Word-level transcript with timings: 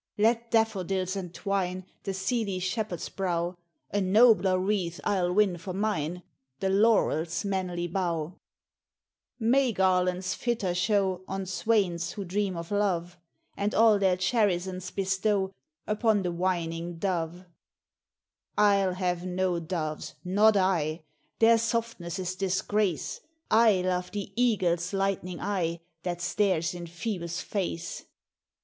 "Let 0.17 0.49
daffodills 0.49 1.15
entwine 1.15 1.85
The 2.05 2.15
seely 2.15 2.57
Shepherd's 2.57 3.07
brow, 3.07 3.55
A 3.91 4.01
nobler 4.01 4.57
wreath 4.57 4.99
I'll 5.03 5.31
win 5.31 5.59
for 5.59 5.73
mine, 5.73 6.23
The 6.59 6.69
Lawrel's 6.69 7.45
manly 7.45 7.85
bough. 7.85 8.33
"May 9.37 9.71
garlands 9.71 10.33
fitter 10.33 10.73
shew 10.73 11.23
On 11.27 11.45
swains 11.45 12.13
who 12.13 12.25
dream 12.25 12.57
of 12.57 12.71
Love; 12.71 13.19
And 13.55 13.75
all 13.75 13.99
their 13.99 14.17
cherisance 14.17 14.89
bestow 14.89 15.51
Upon 15.85 16.23
the 16.23 16.31
whining 16.31 16.97
dove 16.97 17.45
"I'll 18.57 18.95
have 18.95 19.23
no 19.23 19.59
doves 19.59 20.15
not 20.25 20.57
I 20.57 21.03
Their 21.37 21.59
softness 21.59 22.17
is 22.17 22.35
disgrace; 22.35 23.21
I 23.51 23.81
love 23.81 24.09
the 24.09 24.33
Eagle's 24.35 24.93
lightning 24.93 25.39
eye, 25.39 25.79
That 26.01 26.21
stares 26.23 26.73
in 26.73 26.85
Ph├"bus' 26.87 27.41
face. 27.43 28.05